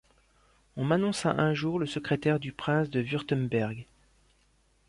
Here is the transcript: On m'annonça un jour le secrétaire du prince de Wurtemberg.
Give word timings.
On 0.77 0.83
m'annonça 0.83 1.29
un 1.29 1.53
jour 1.53 1.77
le 1.77 1.85
secrétaire 1.85 2.39
du 2.39 2.51
prince 2.53 2.89
de 2.89 3.01
Wurtemberg. 3.03 3.85